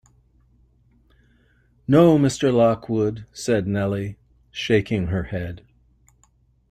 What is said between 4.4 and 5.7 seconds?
shaking her head.